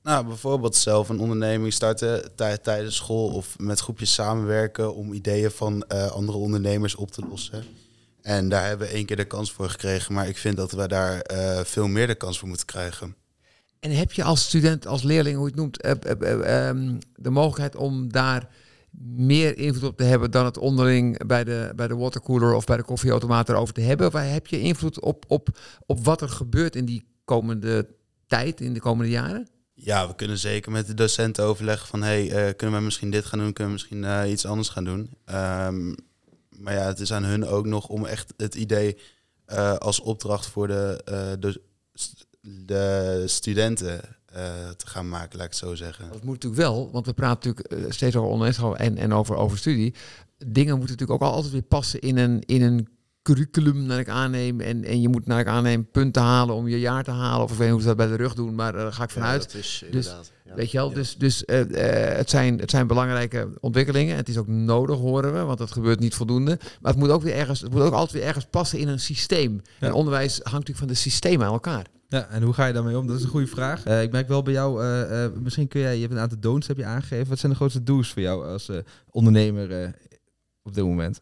Nou, 0.07 0.25
bijvoorbeeld 0.25 0.75
zelf 0.75 1.09
een 1.09 1.19
onderneming 1.19 1.73
starten 1.73 2.35
tij- 2.35 2.57
tijdens 2.57 2.95
school 2.95 3.29
of 3.29 3.59
met 3.59 3.79
groepjes 3.79 4.13
samenwerken 4.13 4.95
om 4.95 5.13
ideeën 5.13 5.51
van 5.51 5.83
eh, 5.83 6.11
andere 6.11 6.37
ondernemers 6.37 6.95
op 6.95 7.11
te 7.11 7.25
lossen. 7.29 7.63
En 8.21 8.49
daar 8.49 8.67
hebben 8.67 8.87
we 8.87 8.93
één 8.93 9.05
keer 9.05 9.15
de 9.15 9.25
kans 9.25 9.51
voor 9.51 9.69
gekregen, 9.69 10.13
maar 10.13 10.27
ik 10.27 10.37
vind 10.37 10.57
dat 10.57 10.71
we 10.71 10.87
daar 10.87 11.21
eh, 11.21 11.59
veel 11.63 11.87
meer 11.87 12.07
de 12.07 12.15
kans 12.15 12.39
voor 12.39 12.47
moeten 12.47 12.65
krijgen. 12.65 13.15
En 13.79 13.91
heb 13.91 14.11
je 14.13 14.23
als 14.23 14.43
student, 14.43 14.87
als 14.87 15.03
leerling, 15.03 15.35
hoe 15.35 15.45
je 15.45 15.51
het 15.51 15.59
noemt, 15.59 15.81
eh, 15.81 15.91
eh, 15.91 16.21
eh, 16.21 16.67
ehm, 16.67 16.99
de 17.15 17.29
mogelijkheid 17.29 17.75
om 17.75 18.11
daar 18.11 18.49
meer 19.15 19.57
invloed 19.57 19.89
op 19.89 19.97
te 19.97 20.03
hebben 20.03 20.31
dan 20.31 20.45
het 20.45 20.57
onderling 20.57 21.25
bij 21.25 21.43
de, 21.43 21.71
bij 21.75 21.87
de 21.87 21.95
watercooler 21.95 22.53
of 22.53 22.65
bij 22.65 22.77
de 22.77 22.83
koffieautomaat 22.83 23.49
erover 23.49 23.73
te 23.73 23.81
hebben? 23.81 24.07
Of 24.07 24.13
heb 24.13 24.47
je 24.47 24.59
invloed 24.59 24.99
op, 24.99 25.25
op, 25.27 25.59
op 25.85 26.05
wat 26.05 26.21
er 26.21 26.29
gebeurt 26.29 26.75
in 26.75 26.85
die 26.85 27.07
komende 27.25 27.87
tijd, 28.27 28.61
in 28.61 28.73
de 28.73 28.79
komende 28.79 29.11
jaren? 29.11 29.47
Ja, 29.79 30.07
we 30.07 30.15
kunnen 30.15 30.37
zeker 30.37 30.71
met 30.71 30.87
de 30.87 30.93
docenten 30.93 31.43
overleggen 31.43 31.87
van 31.87 32.01
hey, 32.01 32.31
eh, 32.31 32.55
kunnen 32.55 32.77
we 32.77 32.83
misschien 32.83 33.11
dit 33.11 33.25
gaan 33.25 33.39
doen, 33.39 33.53
kunnen 33.53 33.73
we 33.73 33.79
misschien 33.79 34.03
eh, 34.03 34.31
iets 34.31 34.45
anders 34.45 34.69
gaan 34.69 34.83
doen. 34.83 35.09
Ehm, 35.25 35.93
maar 36.49 36.73
ja, 36.73 36.85
het 36.85 36.99
is 36.99 37.13
aan 37.13 37.23
hun 37.23 37.45
ook 37.45 37.65
nog 37.65 37.87
om 37.87 38.05
echt 38.05 38.33
het 38.37 38.55
idee 38.55 38.97
eh, 39.45 39.75
als 39.75 39.99
opdracht 39.99 40.45
voor 40.45 40.67
de, 40.67 41.01
de, 41.39 41.61
de 42.41 43.23
studenten 43.25 44.01
te 44.77 44.87
gaan 44.87 45.09
maken, 45.09 45.37
laat 45.37 45.45
ik 45.45 45.53
het 45.53 45.59
zo 45.59 45.75
zeggen. 45.75 46.09
Dat 46.09 46.23
moet 46.23 46.33
natuurlijk 46.33 46.61
wel, 46.61 46.91
want 46.91 47.05
we 47.05 47.13
praten 47.13 47.49
natuurlijk 47.49 47.93
steeds 47.93 48.15
over 48.15 48.29
ondernemerschap 48.29 48.75
en, 48.75 48.97
en 48.97 49.13
over, 49.13 49.35
over 49.35 49.57
studie. 49.57 49.93
Dingen 50.37 50.77
moeten 50.77 50.95
natuurlijk 50.95 51.23
ook 51.23 51.31
altijd 51.31 51.53
weer 51.53 51.61
passen 51.61 51.99
in 51.99 52.17
een, 52.17 52.41
in 52.45 52.61
een 52.61 52.87
curriculum, 53.33 53.85
naar 53.85 53.99
ik 53.99 54.09
aanneem. 54.09 54.59
En, 54.61 54.83
en 54.83 55.01
je 55.01 55.09
moet, 55.09 55.25
naar 55.25 55.39
ik 55.39 55.47
aanneem, 55.47 55.87
punten 55.91 56.21
halen 56.21 56.55
om 56.55 56.67
je 56.67 56.79
jaar 56.79 57.03
te 57.03 57.11
halen. 57.11 57.43
Of 57.43 57.51
ik 57.51 57.57
weet 57.57 57.65
niet 57.67 57.71
hoe 57.71 57.81
ze 57.81 57.87
dat 57.87 57.97
bij 57.97 58.07
de 58.07 58.15
rug 58.15 58.33
doen, 58.33 58.55
maar 58.55 58.75
eh, 58.75 58.81
daar 58.81 58.93
ga 58.93 59.03
ik 59.03 59.09
vanuit. 59.09 59.41
Ja, 59.41 59.47
dat 59.47 59.55
is 59.57 59.83
Dus, 59.91 60.05
inderdaad. 60.05 60.31
ja. 60.45 60.55
Weet 60.55 60.71
je 60.71 60.77
wel, 60.77 60.89
Ja. 60.89 60.95
dus, 60.95 61.15
dus 61.17 61.45
eh, 61.45 62.09
eh, 62.11 62.17
het, 62.17 62.29
zijn, 62.29 62.59
het 62.59 62.69
zijn 62.69 62.87
belangrijke 62.87 63.49
ontwikkelingen. 63.59 64.15
Het 64.15 64.29
is 64.29 64.37
ook 64.37 64.47
nodig, 64.47 64.97
horen 64.97 65.33
we, 65.33 65.39
want 65.39 65.59
het 65.59 65.71
gebeurt 65.71 65.99
niet 65.99 66.15
voldoende. 66.15 66.59
Maar 66.81 66.91
het 66.91 67.01
moet 67.01 67.09
ook 67.09 67.21
weer 67.21 67.33
ergens, 67.35 67.61
het 67.61 67.71
moet 67.73 67.81
ook 67.81 67.93
altijd 67.93 68.11
weer 68.11 68.23
ergens 68.27 68.45
passen 68.49 68.79
in 68.79 68.87
een 68.87 68.99
systeem. 68.99 69.61
Ja. 69.79 69.87
En 69.87 69.93
onderwijs 69.93 70.31
hangt 70.33 70.51
natuurlijk 70.51 70.77
van 70.79 70.87
de 70.87 70.93
systemen 70.93 71.45
aan 71.45 71.53
elkaar. 71.53 71.85
Ja, 72.09 72.27
en 72.27 72.43
hoe 72.43 72.53
ga 72.53 72.65
je 72.65 72.73
daarmee 72.73 72.97
om? 72.97 73.07
Dat 73.07 73.17
is 73.17 73.23
een 73.23 73.29
goede 73.29 73.47
vraag. 73.47 73.83
Eh, 73.83 74.01
ik 74.01 74.11
merk 74.11 74.27
wel 74.27 74.41
bij 74.41 74.53
jou, 74.53 74.81
eh, 74.83 75.23
eh, 75.25 75.31
misschien 75.33 75.67
kun 75.67 75.81
jij, 75.81 75.95
je 75.95 76.01
hebt 76.01 76.13
een 76.13 76.19
aantal 76.19 76.39
don'ts 76.39 76.67
heb 76.67 76.77
je 76.77 76.85
aangegeven. 76.85 77.27
Wat 77.29 77.39
zijn 77.39 77.51
de 77.51 77.57
grootste 77.57 77.83
do's 77.83 78.09
voor 78.13 78.21
jou 78.21 78.47
als 78.47 78.69
eh, 78.69 78.77
ondernemer 79.09 79.81
eh, 79.83 79.89
op 80.63 80.73
dit 80.73 80.83
moment? 80.83 81.21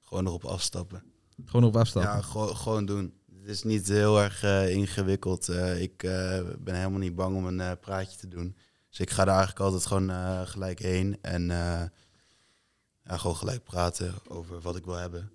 Gewoon 0.00 0.26
erop 0.26 0.44
afstappen. 0.44 1.02
Gewoon 1.44 1.64
op 1.64 1.76
afstand. 1.76 2.04
Ja, 2.06 2.20
gewoon 2.20 2.56
gewoon 2.56 2.86
doen. 2.86 3.14
Het 3.40 3.52
is 3.52 3.62
niet 3.62 3.88
heel 3.88 4.20
erg 4.20 4.42
eh, 4.42 4.70
ingewikkeld. 4.70 5.48
Eh, 5.48 5.82
ik 5.82 6.02
eh, 6.02 6.40
ben 6.58 6.74
helemaal 6.74 6.98
niet 6.98 7.14
bang 7.14 7.36
om 7.36 7.46
een 7.46 7.78
praatje 7.78 8.18
te 8.18 8.28
doen. 8.28 8.56
Dus 8.88 9.00
ik 9.00 9.10
ga 9.10 9.24
daar 9.24 9.36
eigenlijk 9.36 9.64
altijd 9.64 9.86
gewoon 9.86 10.46
gelijk 10.46 10.78
heen. 10.78 11.18
En 11.22 11.46
ja, 13.02 13.16
gewoon 13.16 13.36
gelijk 13.36 13.64
praten 13.64 14.14
over 14.28 14.60
wat 14.60 14.76
ik 14.76 14.84
wil 14.84 14.94
hebben. 14.94 15.30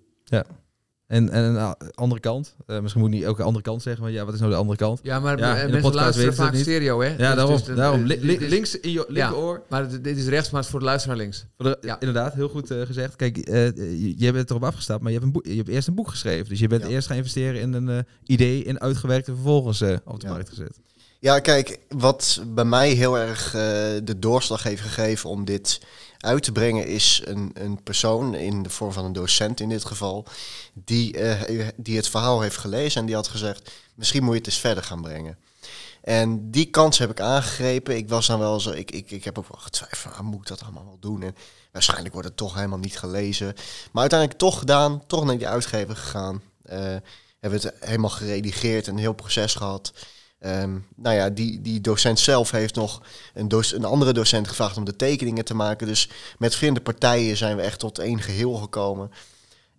En, 1.10 1.30
en 1.30 1.44
een 1.44 1.74
andere 1.94 2.20
kant, 2.20 2.54
eh, 2.66 2.80
misschien 2.80 3.02
moet 3.02 3.10
ik 3.10 3.16
niet 3.16 3.26
elke 3.26 3.42
andere 3.42 3.64
kant 3.64 3.82
zeggen, 3.82 4.02
maar 4.02 4.12
ja, 4.12 4.24
wat 4.24 4.34
is 4.34 4.40
nou 4.40 4.52
de 4.52 4.58
andere 4.58 4.78
kant? 4.78 5.00
Ja, 5.02 5.20
maar 5.20 5.38
Ja, 5.38 5.44
eh, 5.56 5.60
in 5.60 5.66
de 5.66 5.72
mensen 5.72 5.90
podcast 5.90 6.16
luisteren 6.18 6.34
vaak 6.34 6.54
stereo, 6.62 7.00
hè? 7.00 7.08
Ja, 7.08 7.16
Dus- 7.16 7.26
daarom. 7.36 7.56
dus 7.56 7.64
de- 7.64 7.74
daarom. 7.74 8.02
Li- 8.04 8.18
li- 8.20 8.48
links 8.48 8.80
in 8.80 8.90
je 8.92 9.04
linkeroor. 9.08 9.62
Maar 9.68 10.02
dit 10.02 10.16
is 10.16 10.26
rechts, 10.26 10.46
maar 10.50 10.56
het 10.56 10.64
is 10.64 10.70
voor 10.70 10.80
de 10.80 10.86
luisteraar 10.86 11.16
links. 11.16 11.46
De- 11.56 11.78
Ja. 11.80 11.96
Inderdaad, 12.00 12.34
heel 12.34 12.48
goed 12.48 12.70
eh, 12.70 12.80
gezegd. 12.86 13.16
Kijk, 13.16 13.38
eh, 13.38 13.66
je, 13.76 14.14
je 14.16 14.32
bent 14.32 14.50
erop 14.50 14.64
afgestapt, 14.64 15.02
maar 15.02 15.12
je 15.12 15.18
hebt, 15.18 15.36
een 15.36 15.50
je 15.52 15.56
hebt 15.56 15.68
eerst 15.68 15.88
een 15.88 15.94
boek 15.94 16.08
geschreven. 16.08 16.48
Dus 16.48 16.58
je 16.58 16.68
bent 16.68 16.82
Ja. 16.82 16.88
eerst 16.88 17.06
gaan 17.06 17.16
investeren 17.16 17.60
in 17.60 17.72
een 17.72 17.88
eh, 17.88 17.98
idee 18.24 18.64
en 18.64 18.80
uitgewerkt 18.80 19.28
en 19.28 19.34
vervolgens 19.34 19.82
op 20.04 20.20
de 20.20 20.26
Ja. 20.26 20.32
markt 20.32 20.48
gezet. 20.48 20.78
Ja, 21.20 21.38
kijk, 21.38 21.78
wat 21.88 22.42
bij 22.48 22.64
mij 22.64 22.90
heel 22.90 23.18
erg 23.18 23.46
eh, 23.54 23.60
de 24.04 24.18
doorslag 24.18 24.62
heeft 24.62 24.82
gegeven 24.82 25.30
om 25.30 25.44
dit 25.44 25.80
uit 26.20 26.42
te 26.42 26.52
brengen, 26.52 26.86
is 26.86 27.22
een, 27.24 27.50
een 27.54 27.82
persoon, 27.82 28.34
in 28.34 28.62
de 28.62 28.70
vorm 28.70 28.92
van 28.92 29.04
een 29.04 29.12
docent 29.12 29.60
in 29.60 29.68
dit 29.68 29.84
geval, 29.84 30.26
die, 30.72 31.18
eh, 31.18 31.68
die 31.76 31.96
het 31.96 32.08
verhaal 32.08 32.40
heeft 32.40 32.56
gelezen 32.56 33.00
en 33.00 33.06
die 33.06 33.14
had 33.14 33.28
gezegd, 33.28 33.70
misschien 33.94 34.22
moet 34.22 34.32
je 34.32 34.38
het 34.38 34.46
eens 34.46 34.58
verder 34.58 34.82
gaan 34.82 35.02
brengen. 35.02 35.38
En 36.00 36.50
die 36.50 36.66
kans 36.66 36.98
heb 36.98 37.10
ik 37.10 37.20
aangegrepen. 37.20 37.96
Ik 37.96 38.08
was 38.08 38.26
dan 38.26 38.38
wel 38.38 38.60
zo, 38.60 38.70
ik, 38.70 38.90
ik, 38.90 39.10
ik 39.10 39.24
heb 39.24 39.38
ook 39.38 39.48
wel 39.48 39.60
getwijfeld, 39.60 40.14
ah, 40.14 40.20
moet 40.20 40.40
ik 40.40 40.46
dat 40.46 40.62
allemaal 40.62 40.84
wel 40.84 40.98
doen? 41.00 41.22
En 41.22 41.36
waarschijnlijk 41.72 42.12
wordt 42.12 42.28
het 42.28 42.36
toch 42.36 42.54
helemaal 42.54 42.78
niet 42.78 42.98
gelezen. 42.98 43.54
Maar 43.90 44.00
uiteindelijk 44.00 44.40
toch 44.40 44.58
gedaan, 44.58 45.06
toch 45.06 45.24
naar 45.24 45.38
die 45.38 45.48
uitgever 45.48 45.96
gegaan. 45.96 46.42
Eh, 46.62 46.96
hebben 47.40 47.60
het 47.60 47.72
helemaal 47.80 48.10
geredigeerd, 48.10 48.86
een 48.86 48.98
heel 48.98 49.12
proces 49.12 49.54
gehad. 49.54 49.92
Ehm, 50.40 50.78
nou 50.96 51.16
ja, 51.16 51.30
die, 51.30 51.60
die 51.60 51.80
docent 51.80 52.18
zelf 52.18 52.50
heeft 52.50 52.74
nog 52.74 53.02
een, 53.34 53.50
een 53.74 53.84
andere 53.84 54.12
docent 54.12 54.48
gevraagd 54.48 54.76
om 54.76 54.84
de 54.84 54.96
tekeningen 54.96 55.44
te 55.44 55.54
maken. 55.54 55.86
Dus 55.86 56.06
met 56.08 56.48
verschillende 56.48 56.80
partijen 56.80 57.36
zijn 57.36 57.56
we 57.56 57.62
echt 57.62 57.78
tot 57.78 57.98
één 57.98 58.20
geheel 58.20 58.54
gekomen. 58.54 59.10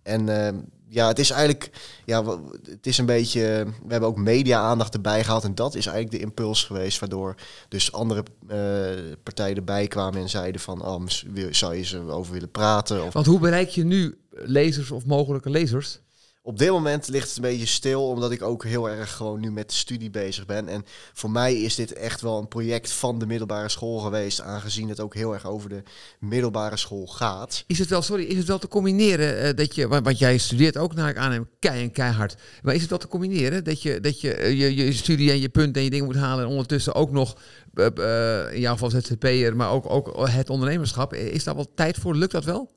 En 0.02 0.28
ehm, 0.28 0.56
ja, 0.88 1.08
het 1.08 1.18
is 1.18 1.30
eigenlijk, 1.30 1.70
ja, 2.04 2.38
het 2.64 2.86
is 2.86 2.98
een 2.98 3.06
beetje, 3.06 3.40
we 3.86 3.90
hebben 3.92 4.08
ook 4.08 4.16
media-aandacht 4.16 4.94
erbij 4.94 5.24
gehaald. 5.24 5.44
En 5.44 5.54
dat 5.54 5.74
is 5.74 5.86
eigenlijk 5.86 6.16
de 6.16 6.22
impuls 6.26 6.64
geweest, 6.64 6.98
waardoor 6.98 7.34
dus 7.68 7.92
andere 7.92 8.22
eh, 8.48 9.16
partijen 9.22 9.56
erbij 9.56 9.86
kwamen 9.86 10.20
en 10.20 10.28
zeiden 10.28 10.60
van, 10.60 10.84
oh, 10.84 11.06
zou 11.50 11.74
je 11.74 11.84
ze 11.84 12.10
over 12.10 12.32
willen 12.32 12.50
praten? 12.50 13.04
Of, 13.04 13.12
Want 13.12 13.26
hoe 13.26 13.40
bereik 13.40 13.68
je 13.68 13.84
nu 13.84 14.18
lezers 14.30 14.90
of 14.90 15.06
mogelijke 15.06 15.50
lezers? 15.50 16.00
Op 16.44 16.58
dit 16.58 16.70
moment 16.70 17.08
ligt 17.08 17.28
het 17.28 17.36
een 17.36 17.42
beetje 17.42 17.66
stil, 17.66 18.08
omdat 18.08 18.30
ik 18.30 18.42
ook 18.42 18.64
heel 18.64 18.88
erg 18.90 19.12
gewoon 19.12 19.40
nu 19.40 19.52
met 19.52 19.68
de 19.68 19.74
studie 19.74 20.10
bezig 20.10 20.46
ben. 20.46 20.68
En 20.68 20.84
voor 21.12 21.30
mij 21.30 21.54
is 21.54 21.74
dit 21.74 21.92
echt 21.92 22.20
wel 22.20 22.38
een 22.38 22.48
project 22.48 22.92
van 22.92 23.18
de 23.18 23.26
middelbare 23.26 23.68
school 23.68 23.98
geweest, 23.98 24.40
aangezien 24.40 24.88
het 24.88 25.00
ook 25.00 25.14
heel 25.14 25.32
erg 25.32 25.46
over 25.46 25.68
de 25.68 25.82
middelbare 26.18 26.76
school 26.76 27.06
gaat. 27.06 27.64
Is 27.66 27.78
het 27.78 27.88
wel, 27.88 28.02
sorry, 28.02 28.24
is 28.24 28.36
het 28.36 28.46
wel 28.46 28.58
te 28.58 28.68
combineren 28.68 29.40
eh, 29.40 29.56
dat 29.56 29.74
je, 29.74 29.88
want, 29.88 30.18
jij 30.18 30.38
studeert 30.38 30.76
ook 30.76 30.94
naar 30.94 31.08
ik 31.08 31.16
aanneem 31.16 31.48
kei 31.58 31.82
en 31.82 31.90
keihard. 31.90 32.36
Maar 32.62 32.74
is 32.74 32.80
het 32.80 32.90
wel 32.90 32.98
te 32.98 33.08
combineren 33.08 33.64
dat 33.64 33.82
je, 33.82 34.00
dat 34.00 34.20
je 34.20 34.34
eh, 34.34 34.58
je, 34.58 34.74
je 34.74 34.92
studie 34.92 35.30
en 35.30 35.40
je 35.40 35.48
punten 35.48 35.74
en 35.74 35.82
je 35.82 35.90
dingen 35.90 36.06
moet 36.06 36.16
halen 36.16 36.44
en 36.44 36.50
ondertussen 36.50 36.94
ook 36.94 37.10
nog, 37.10 37.36
eh, 37.74 37.86
eh, 37.86 38.54
in 38.54 38.60
jouw 38.60 38.72
geval 38.72 38.90
ZZP'er, 38.90 39.56
maar 39.56 39.70
ook, 39.70 39.90
ook 39.90 40.28
het 40.28 40.50
ondernemerschap. 40.50 41.14
Is 41.14 41.44
daar 41.44 41.54
wel 41.54 41.74
tijd 41.74 41.96
voor? 41.96 42.16
Lukt 42.16 42.32
dat 42.32 42.44
wel? 42.44 42.72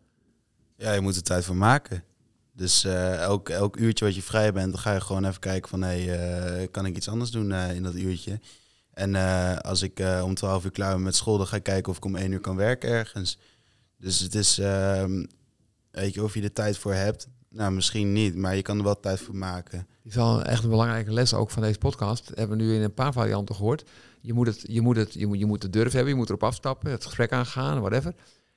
Ja, 0.77 0.93
je 0.93 1.01
moet 1.01 1.15
er 1.15 1.23
tijd 1.23 1.45
voor 1.45 1.55
maken. 1.55 2.03
Dus 2.55 2.83
eh, 2.83 3.21
elk, 3.21 3.49
elk 3.49 3.77
uurtje 3.77 4.05
wat 4.05 4.15
je 4.15 4.21
vrij 4.21 4.53
bent, 4.53 4.71
dan 4.71 4.81
ga 4.81 4.93
je 4.93 5.01
gewoon 5.01 5.25
even 5.25 5.39
kijken 5.39 5.69
van... 5.69 5.81
hé, 5.81 6.05
hey, 6.05 6.67
kan 6.71 6.85
ik 6.85 6.95
iets 6.95 7.09
anders 7.09 7.31
doen 7.31 7.51
eh, 7.51 7.75
in 7.75 7.83
dat 7.83 7.95
uurtje? 7.95 8.39
En 8.95 9.15
eh, 9.15 9.57
als 9.57 9.81
ik 9.81 9.99
eh, 9.99 10.21
om 10.23 10.35
12 10.35 10.65
uur 10.65 10.71
klaar 10.71 10.93
ben 10.93 11.03
met 11.03 11.15
school, 11.15 11.37
dan 11.37 11.47
ga 11.47 11.55
ik 11.55 11.63
kijken 11.63 11.91
of 11.91 11.97
ik 11.97 12.05
om 12.05 12.15
1 12.15 12.31
uur 12.31 12.39
kan 12.39 12.55
werken 12.55 12.89
ergens. 12.89 13.39
Dus 13.97 14.19
het 14.19 14.35
is, 14.35 14.57
ehm, 14.59 15.25
weet 15.91 16.13
je, 16.13 16.23
of 16.23 16.33
je 16.33 16.41
er 16.41 16.53
tijd 16.53 16.77
voor 16.77 16.93
hebt. 16.93 17.27
Nou, 17.49 17.71
misschien 17.71 18.13
niet, 18.13 18.35
maar 18.35 18.55
je 18.55 18.61
kan 18.61 18.77
er 18.77 18.83
wel 18.83 18.99
tijd 18.99 19.19
voor 19.19 19.35
maken. 19.35 19.87
Die 20.01 20.11
is 20.11 20.15
wel 20.15 20.43
echt 20.43 20.63
een 20.63 20.69
belangrijke 20.69 21.13
les 21.13 21.33
ook 21.33 21.49
van 21.49 21.61
deze 21.61 21.77
podcast. 21.77 22.27
Dat 22.27 22.37
hebben 22.37 22.57
we 22.57 22.63
nu 22.63 22.73
in 22.73 22.81
een 22.81 22.93
paar 22.93 23.13
varianten 23.13 23.55
gehoord. 23.55 23.83
Je 24.21 24.33
moet 24.33 24.47
het, 24.47 24.63
je 24.67 24.81
moet 24.81 24.95
het, 24.95 25.13
je 25.13 25.27
moet, 25.27 25.39
je 25.39 25.45
moet 25.45 25.63
het 25.63 25.73
durf 25.73 25.91
hebben, 25.91 26.11
je 26.11 26.17
moet 26.17 26.29
erop 26.29 26.43
afstappen, 26.43 26.91
het 26.91 27.05
gesprek 27.05 27.31
aangaan, 27.31 27.79
whatever. 27.79 28.15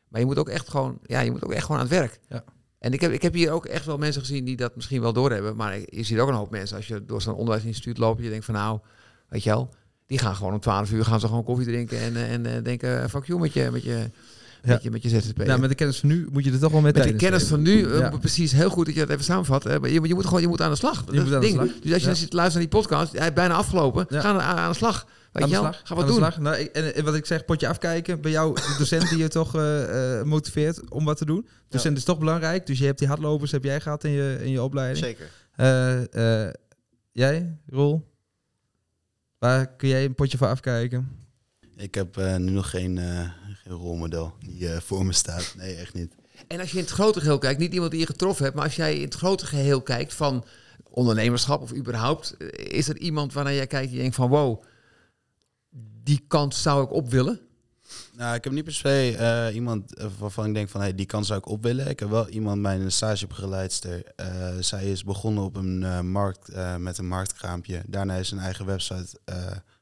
Maar 0.09 0.21
je 0.21 0.26
moet 0.26 0.38
ook 0.38 0.49
echt 0.49 0.69
gewoon, 0.69 0.99
ja, 1.02 1.21
je 1.21 1.31
moet 1.31 1.45
ook 1.45 1.52
echt 1.52 1.64
gewoon 1.64 1.81
aan 1.81 1.87
het 1.87 1.95
werk. 1.95 2.21
Ja. 2.28 2.45
En 2.78 2.92
ik 2.92 3.00
heb, 3.00 3.12
ik 3.12 3.23
heb 3.23 3.35
hier 3.35 3.50
ook 3.50 3.66
echt 3.66 3.85
wel 3.87 3.99
mensen 3.99 4.20
gezien 4.20 4.44
die 4.44 4.56
dat 4.56 4.76
misschien 4.76 5.00
wel 5.00 5.12
doorhebben. 5.12 5.56
Maar 5.56 5.78
je 5.78 6.02
ziet 6.02 6.18
ook 6.18 6.28
een 6.28 6.35
hoop 6.35 6.50
mensen 6.50 6.76
als 6.76 6.87
je 6.87 7.04
door 7.04 7.23
zo'n 7.23 7.35
onderwijsinstituut 7.35 7.99
loopt. 7.99 8.23
Je 8.23 8.28
denkt 8.30 8.44
van 8.44 8.54
nou, 8.54 8.78
weet 9.28 9.42
je 9.42 9.50
wel, 9.50 9.75
die 10.06 10.18
gaan 10.18 10.35
gewoon 10.37 10.52
om 10.52 10.61
12 10.61 10.92
uur 10.92 11.04
gaan 11.04 11.20
ze 11.20 11.26
gewoon 11.26 11.44
koffie 11.44 11.66
drinken 11.66 11.99
en, 12.00 12.16
eh, 12.16 12.32
en, 12.32 12.47
en 12.47 12.62
denken 12.62 13.11
fuck 13.11 13.25
you 13.25 13.40
met 13.40 13.52
je, 13.52 13.68
met 13.73 13.82
je, 13.82 14.11
met 14.62 14.82
je, 14.82 14.90
met 14.90 15.02
je 15.02 15.08
ZZP. 15.08 15.37
Nou, 15.47 15.61
met 15.61 15.68
de 15.68 15.75
kennis 15.75 15.99
van 15.99 16.08
nu 16.08 16.28
moet 16.32 16.44
je 16.44 16.52
er 16.52 16.58
toch 16.58 16.73
wel 16.73 16.80
mee 16.80 16.92
Met 16.92 17.02
de 17.02 17.14
kennis 17.14 17.44
van 17.44 17.62
nu, 17.62 17.85
eh, 17.92 17.99
Ja. 17.99 18.08
precies 18.20 18.52
heel 18.52 18.70
goed 18.70 18.87
dat 18.87 18.94
je 18.94 19.00
dat 19.00 19.11
even 19.11 19.25
samenvat. 19.25 19.66
eh, 19.66 19.76
je, 19.82 20.00
je 20.08 20.14
moet 20.14 20.25
gewoon 20.26 20.40
je 20.40 20.49
moet 20.49 20.61
aan 20.62 20.70
de 20.70 20.76
slag. 20.76 21.04
Dat 21.04 21.14
is 21.14 21.23
moet 21.23 21.35
aan 21.35 21.40
de 21.40 21.47
slag. 21.47 21.66
Dus 21.66 21.75
als 21.75 21.82
je 21.82 21.99
Ja. 22.00 22.06
dan 22.06 22.16
zit 22.16 22.30
te 22.30 22.37
luisteren 22.37 22.68
naar 22.68 22.80
die 22.80 22.88
podcast, 22.88 23.18
hij 23.18 23.26
is 23.28 23.32
bijna 23.35 23.54
afgelopen. 23.54 24.06
Ga 24.08 24.23
aan, 24.28 24.40
aan 24.40 24.70
de 24.70 24.76
slag. 24.76 25.06
Weet 25.38 25.42
Aan 25.42 25.49
je 25.50 25.57
de 25.57 25.62
wel? 25.62 25.73
slag. 25.73 25.88
Ga 25.88 25.95
wat 25.95 26.04
aan 26.04 26.11
de 26.11 26.21
doen. 26.21 26.30
slag. 26.30 26.38
Nou, 26.40 26.57
ik- 26.57 26.73
en, 26.73 26.95
en 26.95 27.04
wat 27.04 27.14
ik 27.14 27.26
zeg, 27.26 27.45
potje 27.45 27.68
afkijken. 27.68 28.21
Bij 28.21 28.30
jou, 28.30 28.54
de 28.54 28.75
docent 28.78 29.09
die 29.09 29.18
je 29.18 29.28
toch 29.40 29.54
eh, 29.57 30.18
eh, 30.18 30.25
motiveert 30.26 30.90
om 30.90 31.04
wat 31.04 31.16
te 31.16 31.25
doen. 31.25 31.47
Docent 31.68 31.97
is 31.97 32.04
toch 32.04 32.18
belangrijk. 32.18 32.66
Dus 32.66 32.78
je 32.78 32.85
hebt 32.85 32.99
die 32.99 33.09
hardlopers 33.09 33.50
heb 33.50 33.64
jij 33.64 33.80
gehad 33.80 34.04
in 34.04 34.11
je, 34.11 34.38
in 34.40 34.50
je 34.50 34.62
opleiding. 34.62 35.04
Zeker. 35.04 35.30
Eh, 35.57 36.47
eh, 36.47 36.52
jij, 37.12 37.57
Roel? 37.66 38.07
Waar 39.38 39.76
kun 39.76 39.88
jij 39.88 40.04
een 40.04 40.14
potje 40.14 40.38
voor 40.38 40.47
afkijken? 40.47 41.09
Ik 41.76 41.95
heb 41.95 42.16
eh, 42.16 42.37
nu 42.37 42.50
nog 42.50 42.71
geen, 42.71 42.99
eh, 42.99 43.30
geen 43.62 43.73
rolmodel 43.73 44.35
die 44.40 44.68
eh, 44.73 44.80
voor 44.80 45.07
me 45.07 45.12
staat. 45.12 45.54
Nee, 45.57 45.75
echt 45.75 45.95
niet. 45.95 46.14
En 46.49 46.61
als 46.61 46.71
je 46.71 46.76
in 46.76 46.83
het 46.83 46.92
grote 46.92 47.21
geheel 47.21 47.38
kijkt, 47.38 47.61
niet 47.61 47.73
iemand 47.73 47.90
die 47.90 48.00
je 48.00 48.07
getroffen 48.07 48.45
hebt, 48.45 48.57
maar 48.57 48.64
als 48.64 48.76
jij 48.76 48.97
in 48.97 49.04
het 49.04 49.14
grote 49.14 49.47
geheel 49.47 49.83
kijkt 49.83 50.14
van 50.14 50.45
ondernemerschap 50.90 51.62
of 51.62 51.75
überhaupt, 51.75 52.35
is 52.57 52.88
er 52.88 52.99
iemand 52.99 53.33
waarnaar 53.33 53.54
jij 53.54 53.66
kijkt 53.66 53.90
die 53.90 54.00
denkt 54.00 54.14
van 54.14 54.28
wow, 54.28 54.62
die 56.09 56.25
kant 56.29 56.55
zou 56.55 56.85
ik 56.85 56.93
op 56.93 57.11
willen? 57.11 57.41
Nou, 58.17 58.35
ik 58.35 58.45
heb 58.45 58.53
niet 58.53 58.65
per 58.65 58.73
se 58.73 59.17
eh, 59.19 59.55
iemand 59.55 59.95
eh, 59.95 60.07
waarvan 60.19 60.47
ik 60.47 60.55
denk 60.55 60.69
van 60.69 60.81
hey, 60.81 60.95
die 60.95 61.07
kans 61.07 61.27
zou 61.27 61.38
ik 61.38 61.49
op 61.49 61.62
willen. 61.62 61.88
Ik 61.88 62.00
heb 62.00 62.09
wel 62.09 62.29
iemand, 62.29 62.61
mijn 62.61 62.93
stagebegeleidster. 62.93 64.03
eh 64.17 64.57
zij 64.61 64.91
is 64.91 65.05
begonnen 65.05 65.45
op 65.45 65.57
een 65.57 65.83
eh, 65.85 66.00
markt 66.00 66.49
eh, 66.49 66.77
met 66.77 66.99
een 66.99 67.09
marktkraampje. 67.09 67.83
Daarna 67.87 68.15
is 68.15 68.31
een 68.31 68.38
eigen 68.38 68.67
website 68.67 69.19
eh, 69.25 69.37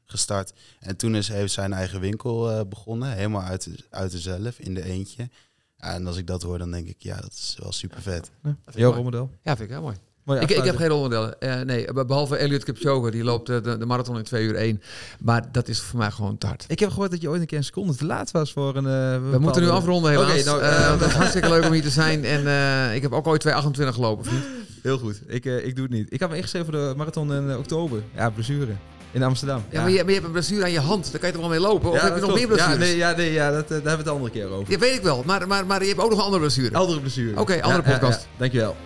gestart. 0.05 0.53
En 0.81 0.97
toen 0.97 1.15
is, 1.15 1.29
heeft 1.29 1.53
zij 1.53 1.65
een 1.65 1.73
eigen 1.73 2.01
winkel 2.01 2.51
eh, 2.51 2.61
begonnen. 2.69 3.13
Helemaal 3.13 3.43
uit, 3.43 3.69
uit 3.91 4.13
zelf 4.13 4.59
in 4.59 4.75
de 4.75 4.83
eentje. 4.85 5.29
Ja, 5.77 5.93
en 5.95 6.07
als 6.07 6.17
ik 6.17 6.27
dat 6.27 6.43
hoor, 6.43 6.59
dan 6.59 6.71
denk 6.71 6.87
ik, 6.89 7.03
ja, 7.03 7.21
dat 7.21 7.33
is 7.33 7.57
wel 7.63 7.73
super 7.73 8.03
vet. 8.03 8.31
vind 8.43 8.57
ik 8.67 8.75
Jouw 8.75 8.83
mooi. 8.91 8.95
rolmodel? 9.03 9.31
Ja, 9.43 9.57
vind 9.57 9.69
ik 9.69 9.75
heel 9.75 9.83
mooi. 9.85 9.97
Mooi 10.27 10.41
ik, 10.41 10.51
ik 10.51 10.65
heb 10.65 10.77
geen 10.77 10.89
rolmodellen. 10.89 11.41
Eh, 11.41 11.61
nee, 11.61 11.93
be- 11.93 12.05
behalve 12.05 12.37
Elliot 12.37 12.65
Kipchoge, 12.65 13.11
die 13.11 13.25
loopt 13.25 13.49
eh, 13.49 13.63
de, 13.63 13.79
de 13.79 13.87
marathon 13.87 14.17
in 14.17 14.23
2 14.23 14.45
uur 14.45 14.55
1. 14.55 14.83
Maar 15.21 15.45
dat 15.53 15.69
is 15.69 15.81
voor 15.81 15.99
mij 15.99 16.11
gewoon 16.11 16.39
te 16.39 16.47
hard. 16.47 16.65
Ik 16.69 16.79
heb 16.81 16.91
gehoord 16.91 17.11
dat 17.11 17.21
je 17.21 17.29
ooit 17.29 17.41
een 17.41 17.47
keer 17.47 17.59
een 17.59 17.65
seconde 17.65 17.95
te 17.95 18.05
laat 18.07 18.31
was 18.31 18.53
voor 18.53 18.77
een... 18.77 18.87
eh, 18.87 19.31
We 19.31 19.39
moeten 19.39 19.63
nu 19.63 19.69
afronden 19.69 20.11
helaas. 20.11 20.45
Nou, 20.45 20.63
het 20.65 21.01
is 21.09 21.13
hartstikke 21.13 21.49
leuk 21.49 21.65
om 21.65 21.73
hier 21.73 21.83
te 21.83 21.91
zijn. 21.91 22.25
En 22.25 22.47
eh, 22.47 22.95
ik 22.95 23.03
heb 23.03 23.13
ook 23.13 23.27
ooit 23.27 23.41
228 23.41 23.95
gelopen, 23.95 24.25
vriend. 24.25 24.45
Heel 24.83 24.99
goed. 24.99 25.21
Ik, 25.27 25.45
eh, 25.47 25.67
ik 25.67 25.75
doe 25.77 25.85
het 25.85 25.93
niet. 25.95 26.13
Ik 26.13 26.21
heb 26.21 26.31
me 26.31 26.37
ingeschreven 26.37 26.73
voor 26.73 26.81
de 26.81 26.95
marathon 26.97 27.33
in 27.33 27.57
oktober. 27.57 28.03
Ja, 28.15 28.31
blessure. 28.31 28.73
In 29.13 29.23
Amsterdam. 29.23 29.63
Ja, 29.71 29.81
Maar, 29.81 29.91
je, 29.91 29.97
maar 29.97 30.07
je 30.07 30.13
hebt 30.13 30.25
een 30.27 30.33
blessure 30.33 30.63
aan 30.65 30.71
je 30.73 30.81
hand. 30.81 31.11
Daar 31.11 31.21
kan 31.21 31.29
je 31.29 31.35
toch 31.35 31.45
wel 31.45 31.51
mee 31.51 31.61
lopen? 31.61 31.91
Of 31.91 31.97
Ja, 31.97 32.05
heb 32.05 32.15
je 32.15 32.21
nog 32.21 32.35
meer 32.35 32.47
blessures? 32.47 32.75
Ja, 32.79 32.85
nee, 32.85 32.97
ja, 32.97 33.13
nee, 33.17 33.33
ja 33.33 33.51
dat, 33.51 33.69
daar 33.69 33.77
hebben 33.77 33.91
we 33.91 33.97
het 33.97 34.05
de 34.05 34.11
andere 34.11 34.31
keer 34.31 34.49
over. 34.51 34.73
Ja, 34.73 34.79
weet 34.79 34.95
ik 34.95 35.03
wel. 35.03 35.23
Maar, 35.27 35.47
maar, 35.49 35.67
maar 35.67 35.81
je 35.83 35.89
hebt 35.89 36.01
ook 36.01 36.09
nog 36.11 36.19
een 36.19 36.25
andere 36.25 36.43
blessure. 36.43 36.77
Andere 36.77 37.01
blessure. 37.01 37.41
Oké, 37.41 37.63
andere 37.63 37.83
podcast. 37.83 38.21
ja. 38.21 38.27
Dankjewel. 38.39 38.77